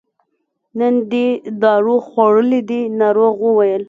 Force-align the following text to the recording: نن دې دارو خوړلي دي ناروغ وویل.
نن 0.77 0.95
دې 1.11 1.27
دارو 1.61 1.95
خوړلي 2.07 2.61
دي 2.69 2.81
ناروغ 2.99 3.35
وویل. 3.45 3.79